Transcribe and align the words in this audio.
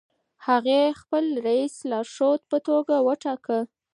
هغې 0.47 0.81
خپل 1.01 1.25
رییس 1.45 1.75
د 1.83 1.87
لارښود 1.91 2.41
په 2.51 2.57
توګه 2.67 2.95
وټاکه. 3.07 3.59